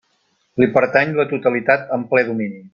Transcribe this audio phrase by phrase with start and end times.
[0.63, 2.63] Li pertany la totalitat en ple domini.